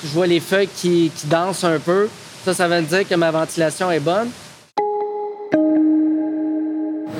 Je 0.03 0.09
vois 0.09 0.27
les 0.27 0.39
feuilles 0.39 0.69
qui, 0.73 1.11
qui 1.15 1.27
dansent 1.27 1.63
un 1.63 1.79
peu. 1.79 2.07
Ça, 2.45 2.53
ça 2.53 2.67
veut 2.67 2.81
dire 2.81 3.07
que 3.07 3.15
ma 3.15 3.31
ventilation 3.31 3.91
est 3.91 3.99
bonne. 3.99 4.29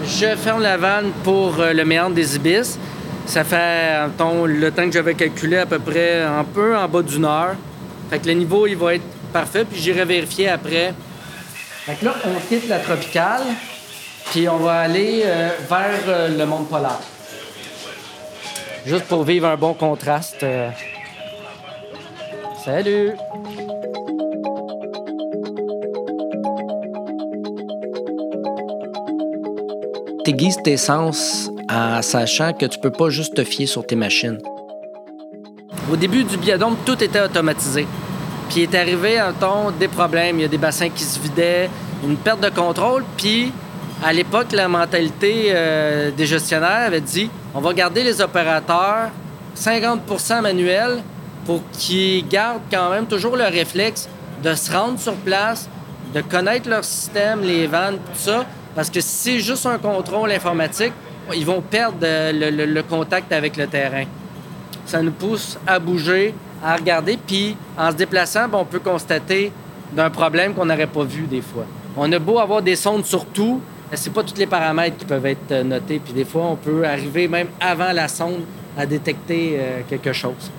Je 0.06 0.36
ferme 0.36 0.62
la 0.62 0.78
vanne 0.78 1.12
pour 1.24 1.60
euh, 1.60 1.74
le 1.74 1.86
méandre 1.86 2.16
des 2.16 2.36
ibis. 2.36 2.78
Ça 3.26 3.44
fait 3.44 4.06
le 4.08 4.70
temps 4.70 4.86
que 4.86 4.92
j'avais 4.92 5.14
calculé 5.14 5.58
à 5.58 5.66
peu 5.66 5.80
près 5.80 6.22
un 6.22 6.44
peu 6.44 6.76
en 6.76 6.88
bas 6.90 7.02
d'une 7.02 7.26
heure. 7.26 7.56
Fait 8.10 8.20
que 8.20 8.28
le 8.28 8.34
niveau, 8.34 8.68
il 8.68 8.76
va 8.76 8.96
être 8.96 9.04
parfait, 9.34 9.66
puis 9.66 9.82
j'irai 9.82 10.06
vérifier 10.06 10.48
après. 10.50 10.94
Fait 11.86 11.96
que 11.96 12.06
là, 12.06 12.16
on 12.26 12.40
quitte 12.48 12.70
la 12.70 12.80
tropicale. 12.80 13.42
puis 14.32 14.48
on 14.48 14.58
va 14.58 14.80
aller 14.82 15.24
euh, 15.26 15.50
vers 15.70 16.00
euh, 16.08 16.38
le 16.38 16.46
monde 16.46 16.70
polaire. 16.70 17.00
Juste 18.86 19.06
pour 19.06 19.24
vivre 19.24 19.48
un 19.48 19.58
bon 19.58 19.74
contraste. 19.74 20.44
euh. 20.44 20.70
Salut! 22.64 23.12
T'aiguises 30.24 30.58
tes 30.64 30.78
sens 30.78 31.50
en 31.70 32.02
sachant 32.02 32.54
que 32.54 32.66
tu 32.66 32.80
peux 32.80 32.92
pas 32.92 33.10
juste 33.10 33.36
te 33.36 33.44
fier 33.44 33.66
sur 33.66 33.86
tes 33.86 33.96
machines. 33.96 34.40
Au 35.92 35.98
début 35.98 36.24
du 36.24 36.38
biodôme, 36.38 36.78
tout 36.86 37.04
était 37.04 37.20
automatisé. 37.20 37.86
Puis 38.54 38.62
il 38.62 38.70
est 38.72 38.80
arrivé 38.80 39.18
un 39.18 39.34
temps 39.34 39.72
des 39.72 39.88
problèmes. 39.88 40.38
Il 40.38 40.44
y 40.44 40.46
a 40.46 40.48
des 40.48 40.60
bassins 40.60 40.90
qui 40.90 41.04
se 41.04 41.20
vidaient, 41.20 41.72
une 42.04 42.18
perte 42.18 42.40
de 42.40 42.50
contrôle. 42.50 43.04
Puis 43.18 43.52
à 44.04 44.14
l'époque, 44.14 44.52
la 44.52 44.68
mentalité 44.68 45.46
euh, 45.48 46.12
des 46.12 46.28
gestionnaires 46.28 46.86
avait 46.86 47.02
dit 47.02 47.32
on 47.56 47.62
va 47.62 47.74
garder 47.74 48.04
les 48.04 48.22
opérateurs 48.22 49.10
50% 49.58 50.42
manuels 50.42 51.02
pour 51.48 51.62
qu'ils 51.72 52.28
gardent 52.28 52.62
quand 52.72 52.92
même 52.92 53.08
toujours 53.08 53.38
le 53.38 53.46
réflexe 53.46 54.08
de 54.44 54.54
se 54.54 54.72
rendre 54.72 55.00
sur 55.00 55.16
place, 55.16 55.68
de 56.14 56.22
connaître 56.22 56.70
leur 56.70 56.84
système, 56.84 57.42
les 57.42 57.66
vannes, 57.66 57.96
tout 57.96 58.20
ça. 58.20 58.46
Parce 58.76 58.92
que 58.92 59.02
si 59.02 59.10
c'est 59.10 59.40
juste 59.40 59.66
un 59.66 59.80
contrôle 59.80 60.32
informatique, 60.32 60.94
ils 61.34 61.46
vont 61.46 61.62
perdre 61.62 61.98
euh, 62.04 62.32
le 62.68 62.84
contact 62.84 63.34
avec 63.34 63.58
le 63.58 63.66
terrain. 63.66 64.04
Ça 64.86 65.02
nous 65.02 65.12
pousse 65.12 65.58
à 65.66 65.80
bouger, 65.80 66.36
à 66.64 66.76
regarder, 66.76 67.18
puis 67.18 67.58
en 67.78 67.92
se 67.92 67.96
déplaçant, 67.96 68.48
ben, 68.48 68.60
on 68.60 68.66
peut 68.66 68.80
constater 68.80 69.52
d'un 69.92 70.10
problème 70.10 70.54
qu'on 70.54 70.66
n'aurait 70.66 70.88
pas 70.88 71.04
vu 71.04 71.24
des 71.24 71.42
fois. 71.42 71.66
On 71.98 72.12
a 72.12 72.20
beau 72.20 72.40
avoir 72.40 72.62
des 72.62 72.76
sondes 72.76 73.06
sur 73.06 73.26
tout, 73.26 73.62
mais 73.92 73.98
c'est 73.98 74.12
pas 74.12 74.24
tous 74.24 74.38
les 74.38 74.48
paramètres 74.48 74.98
qui 74.98 75.06
peuvent 75.06 75.26
être 75.26 75.52
euh, 75.52 75.64
notés, 75.64 76.00
puis 76.04 76.14
des 76.14 76.26
fois, 76.26 76.46
on 76.46 76.56
peut 76.56 76.86
arriver 76.86 77.28
même 77.28 77.48
avant 77.60 77.92
la 77.92 78.08
sonde 78.08 78.42
à 78.78 78.86
détecter 78.86 79.56
euh, 79.56 79.82
quelque 79.88 80.14
chose. 80.14 80.50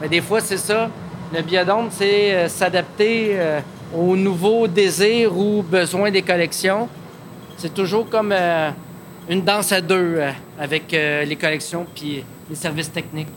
Mais 0.00 0.08
des 0.08 0.20
fois, 0.20 0.40
c'est 0.40 0.56
ça. 0.56 0.90
Le 1.32 1.42
biodôme, 1.42 1.88
c'est 1.90 2.34
euh, 2.34 2.48
s'adapter 2.48 3.36
aux 3.96 4.16
nouveaux 4.16 4.66
désirs 4.66 5.36
ou 5.36 5.62
besoins 5.62 6.10
des 6.10 6.22
collections. 6.22 6.88
C'est 7.56 7.72
toujours 7.72 8.08
comme 8.08 8.34
une 9.28 9.42
danse 9.42 9.70
à 9.70 9.80
deux 9.80 10.20
avec 10.58 10.90
les 10.90 11.36
collections 11.36 11.86
puis 11.94 12.24
les 12.48 12.56
services 12.56 12.90
techniques. 12.90 13.28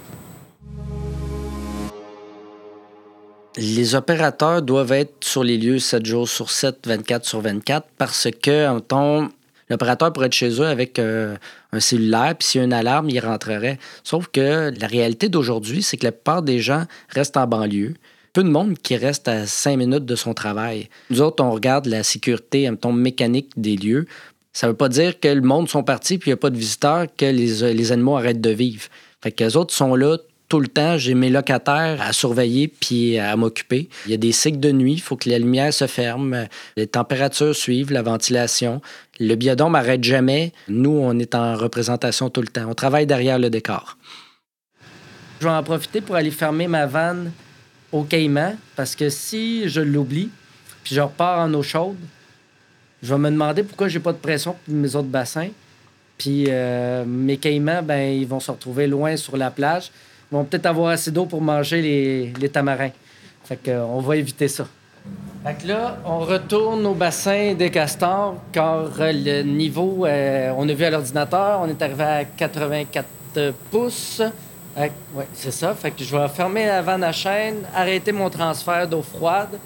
Les 3.58 3.96
opérateurs 3.96 4.62
doivent 4.62 4.92
être 4.92 5.24
sur 5.24 5.44
les 5.44 5.58
lieux 5.58 5.80
7 5.80 6.06
jours 6.06 6.28
sur 6.28 6.50
7, 6.50 6.88
24 6.88 7.26
sur 7.26 7.40
24, 7.40 7.88
parce 7.98 8.28
que, 8.42 8.68
en 8.68 8.82
temps, 8.82 9.30
l'opérateur 9.70 10.12
pourrait 10.12 10.28
être 10.28 10.34
chez 10.34 10.60
eux 10.60 10.68
avec 10.68 11.00
euh, 11.00 11.38
un 11.72 11.80
cellulaire, 11.80 12.36
puis 12.38 12.48
s'il 12.48 12.60
y 12.60 12.62
a 12.64 12.66
une 12.66 12.74
alarme, 12.74 13.10
il 13.10 13.20
rentrerait. 13.20 13.80
Sauf 14.04 14.28
que 14.28 14.74
la 14.78 14.88
réalité 14.88 15.30
d'aujourd'hui, 15.30 15.84
c'est 15.84 15.96
que 15.96 16.04
la 16.04 16.12
plupart 16.12 16.42
des 16.42 16.60
gens 16.60 16.84
restent 17.08 17.38
en 17.38 17.48
banlieue. 17.48 17.94
Peu 18.34 18.44
de 18.44 18.50
monde 18.50 18.78
qui 18.78 18.98
reste 18.98 19.30
à 19.30 19.46
5 19.46 19.78
minutes 19.78 20.06
de 20.06 20.16
son 20.16 20.34
travail. 20.34 20.90
Nous 21.10 21.22
autres, 21.22 21.42
on 21.42 21.52
regarde 21.52 21.86
la 21.86 22.04
sécurité, 22.04 22.70
en 22.70 22.76
temps, 22.76 22.92
mécanique 22.92 23.52
des 23.56 23.78
lieux. 23.78 24.06
Ça 24.52 24.68
veut 24.68 24.74
pas 24.74 24.90
dire 24.90 25.18
que 25.22 25.30
le 25.30 25.42
monde 25.42 25.70
sont 25.70 25.84
partis 25.84 26.18
puis 26.18 26.30
il 26.30 26.34
n'y 26.34 26.38
a 26.38 26.38
pas 26.38 26.50
de 26.50 26.58
visiteurs, 26.58 27.08
que 27.16 27.26
les, 27.26 27.74
les 27.74 27.92
animaux 27.94 28.18
arrêtent 28.18 28.42
de 28.42 28.50
vivre. 28.50 28.84
Fait 29.22 29.32
que 29.32 29.46
les 29.46 29.56
autres 29.56 29.74
sont 29.74 29.96
là 29.96 30.18
tout 30.48 30.60
le 30.60 30.68
temps. 30.68 30.98
J'ai 30.98 31.14
mes 31.14 31.30
locataires 31.30 32.02
à 32.02 32.14
surveiller 32.14 32.68
puis 32.68 33.18
à 33.18 33.36
m'occuper. 33.36 33.90
Il 34.06 34.12
y 34.12 34.14
a 34.14 34.18
des 34.18 34.32
cycles 34.32 34.60
de 34.60 34.72
nuit, 34.72 34.94
il 34.94 35.02
faut 35.02 35.16
que 35.16 35.30
la 35.30 35.40
lumière 35.40 35.74
se 35.74 35.88
ferme, 35.88 36.48
les 36.78 36.88
températures 36.88 37.56
suivent, 37.56 37.92
la 37.92 38.02
ventilation. 38.02 38.82
Le 39.20 39.36
biodôme 39.36 39.74
n'arrête 39.74 40.04
jamais. 40.04 40.52
Nous, 40.68 40.92
on 40.92 41.18
est 41.20 41.36
en 41.36 41.56
représentation 41.56 42.30
tout 42.30 42.42
le 42.42 42.48
temps. 42.48 42.68
On 42.70 42.74
travaille 42.74 43.06
derrière 43.06 43.40
le 43.40 43.50
décor. 43.50 43.98
Je 45.40 45.48
vais 45.48 45.54
en 45.54 45.64
profiter 45.64 46.02
pour 46.02 46.16
aller 46.16 46.32
fermer 46.32 46.68
ma 46.68 46.86
vanne 46.86 47.32
au 47.92 48.04
Caïman 48.04 48.58
parce 48.76 48.96
que 48.96 49.10
si 49.10 49.68
je 49.70 49.82
l'oublie 49.82 50.30
puis 50.84 50.96
je 50.96 51.02
repars 51.02 51.40
en 51.40 51.54
eau 51.54 51.64
chaude, 51.64 51.98
je 53.02 53.14
vais 53.14 53.20
me 53.20 53.30
demander 53.30 53.64
pourquoi 53.64 53.88
j'ai 53.88 54.00
pas 54.00 54.14
de 54.14 54.18
pression 54.18 54.56
pour 54.66 54.74
mes 54.74 54.96
autres 54.96 55.08
bassins. 55.08 55.50
Puis 56.18 56.46
euh, 56.48 57.04
mes 57.06 57.38
caïmans, 57.38 57.84
ben, 57.84 58.14
ils 58.14 58.28
vont 58.28 58.40
se 58.40 58.50
retrouver 58.50 58.88
loin 58.88 59.18
sur 59.18 59.36
la 59.36 59.52
plage. 59.52 59.92
Vont 60.32 60.44
peut-être 60.44 60.66
avoir 60.66 60.90
assez 60.90 61.12
d'eau 61.12 61.26
pour 61.26 61.42
manger 61.42 62.32
les, 62.40 62.50
tamarins. 62.50 62.92
Fait 63.44 63.58
que, 63.58 63.72
euh, 63.72 64.02
va 64.02 64.18
éviter 64.18 64.48
ça. 64.48 64.66
Fait 65.46 65.54
que 65.54 65.68
là, 65.68 65.98
on 66.06 66.20
retourne 66.20 66.84
au 66.88 66.96
bassin 66.96 67.54
des 67.54 67.70
castors 67.70 68.36
car 68.52 68.90
euh, 69.00 69.12
le 69.14 69.44
niveau, 69.44 70.06
euh, 70.06 70.52
on 70.58 70.68
a 70.68 70.74
vu 70.74 70.84
à 70.84 70.90
l'ordinateur, 70.90 71.60
on 71.62 71.70
est 71.70 71.80
arrivé 71.82 72.04
à 72.04 72.26
84 72.26 73.08
pouces. 73.70 74.22
C'est 75.34 75.52
ça. 75.52 75.74
Fait 75.76 75.92
que 75.92 76.04
je 76.04 76.18
vais 76.18 76.28
fermer 76.28 76.66
la 76.66 76.82
vanne 76.82 77.04
à 77.04 77.12
chaîne, 77.12 77.58
arrêter 77.74 78.12
mon 78.12 78.30
transfert 78.30 78.88
d'eau 78.88 79.04
froide, 79.04 79.60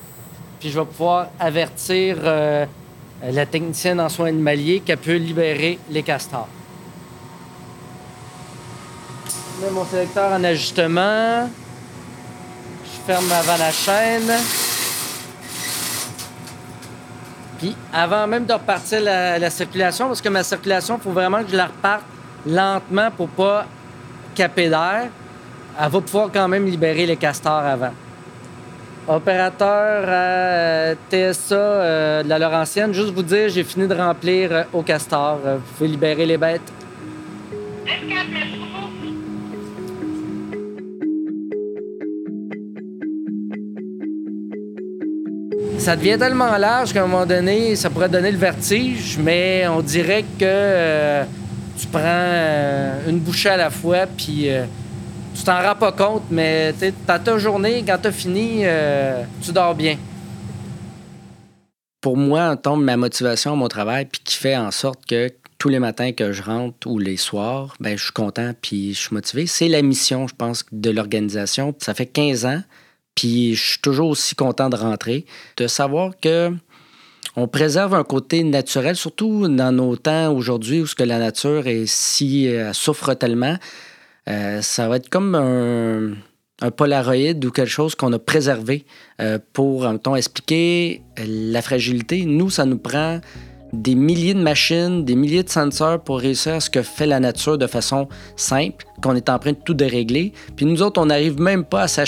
puis 0.60 0.70
je 0.70 0.80
vais 0.80 0.86
pouvoir 0.86 1.30
avertir 1.40 2.18
la 2.22 3.46
technicienne 3.48 4.00
en 4.00 4.10
soins 4.10 4.28
animaliers 4.28 4.82
qu'elle 4.82 4.98
peut 4.98 5.16
libérer 5.16 5.80
les 5.90 6.04
castors. 6.04 6.48
Je 9.30 9.66
mets 9.66 9.72
mon 9.72 9.86
sélecteur 9.86 10.32
en 10.32 10.44
ajustement. 10.44 11.50
Je 12.84 13.06
ferme 13.06 13.26
ma 13.28 13.42
vanne 13.42 13.62
à 13.62 13.72
chaîne. 13.72 14.32
Puis 17.58 17.76
avant 17.94 18.26
même 18.28 18.46
de 18.46 18.54
repartir 18.54 19.02
la, 19.02 19.38
la 19.38 19.50
circulation, 19.50 20.08
parce 20.08 20.22
que 20.22 20.30
ma 20.30 20.44
circulation, 20.44 20.98
il 20.98 21.04
faut 21.04 21.12
vraiment 21.12 21.44
que 21.44 21.52
je 21.52 21.58
la 21.58 21.66
reparte 21.66 22.04
lentement 22.46 23.12
pour 23.12 23.28
pas 23.30 23.66
caper 24.36 24.70
d'air. 24.70 25.10
Elle 25.82 25.90
va 25.90 26.02
pouvoir 26.02 26.30
quand 26.34 26.48
même 26.48 26.66
libérer 26.66 27.06
les 27.06 27.18
castors 27.18 27.66
avant. 27.66 27.94
Opérateur 29.08 30.04
euh, 30.08 30.94
TSA 31.10 31.56
euh, 31.56 32.24
de 32.24 32.30
la 32.30 32.38
Laurentienne, 32.38 32.94
juste 32.94 33.12
vous 33.12 33.24
dire, 33.24 33.50
j'ai 33.50 33.64
fini 33.64 33.88
de 33.88 33.96
remplir 33.96 34.52
euh, 34.52 34.64
au 34.72 34.84
castor. 34.84 35.40
Vous 35.44 35.74
pouvez 35.78 35.90
libérer 35.90 36.28
les 36.28 36.38
bêtes. 36.38 36.72
10 37.90 38.06
merci 38.32 38.58
beaucoup. 38.58 38.90
Ça 45.80 45.96
devient 45.96 46.18
tellement 46.20 46.56
large 46.58 46.94
qu'à 46.94 47.04
un 47.04 47.08
moment 47.08 47.26
donné, 47.26 47.76
ça 47.76 47.90
pourrait 47.90 48.10
donner 48.10 48.32
le 48.32 48.38
vertige, 48.38 49.18
mais 49.18 49.68
on 49.68 49.82
dirait 49.82 50.24
que 50.24 50.44
euh, 50.44 51.24
tu 51.80 51.88
prends 51.88 52.02
euh, 52.04 53.10
une 53.10 53.20
bouchée 53.20 53.50
à 53.50 53.58
la 53.58 53.72
fois, 53.72 54.06
puis 54.06 54.50
euh, 54.50 54.66
tu 55.34 55.44
t'en 55.44 55.60
rends 55.62 55.76
pas 55.76 55.92
compte, 55.92 56.26
mais 56.30 56.76
dans 57.08 57.24
ta 57.24 57.38
journée, 57.40 57.84
quand 57.88 57.98
t'as 58.00 58.12
fini, 58.12 58.66
tu 59.42 59.52
dors 59.52 59.74
bien. 59.74 59.98
Pour 62.02 62.18
moi, 62.18 62.56
tombe 62.56 62.84
ma 62.84 62.98
motivation 62.98 63.54
à 63.54 63.56
mon 63.56 63.68
travail, 63.68 64.06
puis 64.06 64.22
qui 64.24 64.36
fait 64.36 64.58
en 64.58 64.72
sorte 64.72 65.06
que 65.08 65.30
tous 65.60 65.70
les 65.70 65.80
matins 65.80 66.14
que 66.14 66.32
je 66.32 66.42
rentre 66.42 66.88
ou 66.88 66.98
les 66.98 67.18
soirs, 67.18 67.76
ben, 67.80 67.98
je 67.98 68.04
suis 68.06 68.14
content 68.14 68.54
puis 68.60 68.94
je 68.94 69.00
suis 69.00 69.14
motivé. 69.14 69.46
C'est 69.46 69.68
la 69.68 69.82
mission, 69.82 70.28
je 70.28 70.34
pense, 70.34 70.66
de 70.72 70.90
l'organisation. 70.90 71.76
Ça 71.80 71.94
fait 71.94 72.08
15 72.08 72.46
ans, 72.46 72.64
puis 73.14 73.54
je 73.54 73.72
suis 73.72 73.80
toujours 73.80 74.10
aussi 74.10 74.36
content 74.36 74.70
de 74.70 74.78
rentrer, 74.78 75.26
de 75.58 75.68
savoir 75.68 76.14
que 76.20 76.52
on 77.36 77.48
préserve 77.48 77.94
un 77.94 78.04
côté 78.04 78.44
naturel, 78.44 78.96
surtout 78.96 79.48
dans 79.48 79.72
nos 79.72 79.96
temps 79.96 80.34
aujourd'hui 80.34 80.82
où 80.82 80.88
la 80.98 81.20
nature 81.20 81.68
est 81.68 81.86
si 81.86 82.48
euh, 82.48 82.74
souffre 82.74 83.14
tellement. 83.14 83.56
Euh, 84.28 84.62
ça 84.62 84.88
va 84.88 84.96
être 84.96 85.10
comme 85.10 85.36
un, 85.36 86.14
un 86.62 86.72
polaroïde 86.72 87.44
ou 87.46 87.52
quelque 87.52 87.70
chose 87.70 87.96
qu'on 87.96 88.12
a 88.14 88.20
préservé 88.20 88.86
euh, 89.22 89.40
pour, 89.54 89.86
en 89.86 90.16
expliquer 90.16 91.02
la 91.18 91.62
fragilité. 91.62 92.26
Nous, 92.26 92.50
ça 92.50 92.66
nous 92.66 92.78
prend 92.78 93.22
des 93.74 93.96
milliers 93.96 94.34
de 94.34 94.42
machines, 94.42 95.06
des 95.06 95.16
milliers 95.16 95.44
de 95.44 95.50
senseurs 95.50 96.02
pour 96.02 96.20
réussir 96.20 96.56
à 96.56 96.60
ce 96.60 96.70
que 96.70 96.82
fait 96.82 97.06
la 97.06 97.20
nature 97.20 97.58
de 97.58 97.68
façon 97.68 98.08
simple, 98.36 98.86
qu'on 99.02 99.16
est 99.16 99.30
en 99.30 99.40
train 99.40 99.52
de 99.52 99.58
tout 99.64 99.74
dérégler. 99.74 100.34
Puis 100.56 100.66
nous 100.66 100.82
autres, 100.82 101.02
on 101.02 101.08
n'arrive 101.08 101.40
même 101.40 101.64
pas 101.64 101.84
à 101.84 101.88
sa 101.88 102.04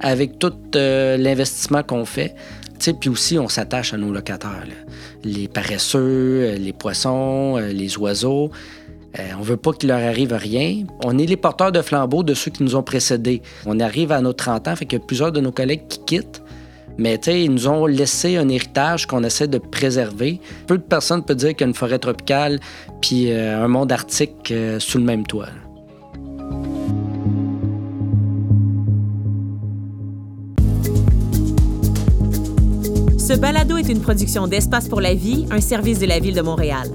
avec 0.00 0.38
tout 0.38 0.52
euh, 0.76 1.16
l'investissement 1.16 1.82
qu'on 1.82 2.04
fait. 2.04 2.34
Puis 3.00 3.08
aussi, 3.08 3.38
on 3.38 3.48
s'attache 3.48 3.94
à 3.94 3.96
nos 3.96 4.12
locataires. 4.12 4.66
Les 5.24 5.48
paresseux, 5.48 5.98
euh, 6.00 6.56
les 6.56 6.72
poissons, 6.72 7.56
euh, 7.56 7.72
les 7.72 7.96
oiseaux. 7.98 8.50
On 9.38 9.42
veut 9.42 9.56
pas 9.56 9.72
qu'il 9.72 9.90
leur 9.90 10.00
arrive 10.00 10.32
rien. 10.32 10.82
On 11.04 11.16
est 11.18 11.26
les 11.26 11.36
porteurs 11.36 11.70
de 11.70 11.80
flambeaux 11.82 12.24
de 12.24 12.34
ceux 12.34 12.50
qui 12.50 12.64
nous 12.64 12.74
ont 12.74 12.82
précédés. 12.82 13.42
On 13.64 13.78
arrive 13.78 14.10
à 14.10 14.20
nos 14.20 14.32
30 14.32 14.66
ans, 14.66 14.74
fait 14.74 14.86
qu'il 14.86 14.98
y 14.98 15.02
a 15.02 15.04
plusieurs 15.04 15.30
de 15.30 15.40
nos 15.40 15.52
collègues 15.52 15.86
qui 15.88 16.00
quittent. 16.04 16.42
Mais 16.98 17.18
tu 17.18 17.30
sais, 17.30 17.44
ils 17.44 17.50
nous 17.50 17.68
ont 17.68 17.86
laissé 17.86 18.36
un 18.36 18.48
héritage 18.48 19.06
qu'on 19.06 19.24
essaie 19.24 19.48
de 19.48 19.58
préserver. 19.58 20.40
Peu 20.66 20.78
de 20.78 20.82
personnes 20.82 21.24
peuvent 21.24 21.36
dire 21.36 21.50
qu'il 21.50 21.60
y 21.60 21.64
a 21.64 21.66
une 21.68 21.74
forêt 21.74 21.98
tropicale 21.98 22.60
puis 23.00 23.30
euh, 23.30 23.64
un 23.64 23.68
monde 23.68 23.92
arctique 23.92 24.50
euh, 24.50 24.78
sous 24.78 24.98
le 24.98 25.04
même 25.04 25.26
toit. 25.26 25.48
Ce 33.18 33.32
balado 33.32 33.78
est 33.78 33.88
une 33.88 34.00
production 34.00 34.46
d'Espace 34.46 34.88
pour 34.88 35.00
la 35.00 35.14
vie, 35.14 35.46
un 35.50 35.60
service 35.60 35.98
de 35.98 36.06
la 36.06 36.18
Ville 36.18 36.34
de 36.34 36.42
Montréal. 36.42 36.88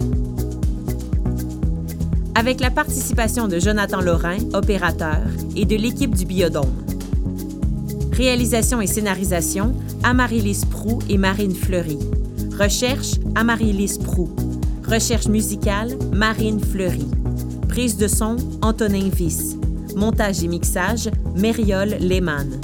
avec 2.40 2.62
la 2.62 2.72
participation 2.72 3.50
de 3.50 3.60
Jonathan 3.60 4.00
Lorrain, 4.00 4.38
opérateur, 4.54 5.20
et 5.58 5.66
de 5.66 5.76
l'équipe 5.76 6.16
du 6.16 6.24
Biodôme. 6.24 6.72
Réalisation 8.20 8.82
et 8.82 8.88
scénarisation, 8.88 9.74
Amaryllis 10.04 10.64
Prou 10.70 11.00
et 11.08 11.18
Marine 11.18 11.56
Fleury. 11.56 11.98
Recherche, 12.60 13.14
Amaryllis 13.34 13.98
Prou. 13.98 14.30
Recherche 14.86 15.30
musicale, 15.30 15.98
Marine 16.12 16.60
Fleury. 16.60 17.08
Prise 17.70 17.96
de 17.96 18.10
son, 18.10 18.36
Antonin 18.62 19.08
Viss. 19.08 19.56
Montage 19.96 20.44
et 20.44 20.50
mixage, 20.50 21.10
Mériole 21.38 21.96
Lehmann. 22.02 22.60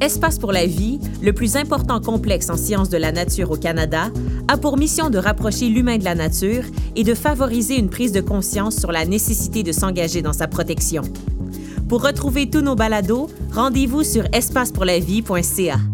Espace 0.00 0.40
pour 0.40 0.50
la 0.50 0.66
vie, 0.66 0.98
le 1.22 1.32
plus 1.32 1.54
important 1.54 2.00
complexe 2.00 2.50
en 2.50 2.56
sciences 2.56 2.88
de 2.88 2.96
la 2.96 3.12
nature 3.12 3.52
au 3.52 3.56
Canada, 3.56 4.10
a 4.48 4.56
pour 4.56 4.76
mission 4.76 5.08
de 5.08 5.18
rapprocher 5.18 5.68
l'humain 5.68 5.98
de 5.98 6.04
la 6.04 6.16
nature 6.16 6.64
et 6.96 7.04
de 7.04 7.14
favoriser 7.14 7.78
une 7.78 7.90
prise 7.90 8.10
de 8.10 8.20
conscience 8.20 8.74
sur 8.74 8.90
la 8.90 9.04
nécessité 9.04 9.62
de 9.62 9.70
s'engager 9.70 10.20
dans 10.20 10.32
sa 10.32 10.48
protection. 10.48 11.02
Pour 11.88 12.02
retrouver 12.02 12.48
tous 12.50 12.62
nos 12.62 12.74
balados, 12.74 13.28
rendez-vous 13.52 14.04
sur 14.04 14.24
espacepourlavie.ca. 14.32 15.93